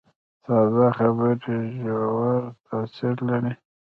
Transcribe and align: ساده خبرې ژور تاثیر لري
ساده 0.43 0.87
خبرې 0.97 1.57
ژور 1.81 2.41
تاثیر 2.67 3.15
لري 3.29 3.53